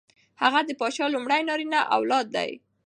هغه 0.41 0.59
د 0.65 0.69
پادشاه 0.79 1.13
لومړی 1.15 1.41
نارینه 1.49 1.79
اولاد 1.95 2.25
دی. 2.35 2.51